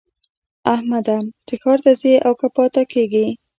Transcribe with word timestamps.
احمده! 0.73 1.17
ته 1.45 1.53
ښار 1.61 1.79
ته 1.85 1.91
ځې 2.01 2.13
او 2.25 2.33
که 2.39 2.47
پاته 2.55 2.83
کېږې؟ 2.91 3.25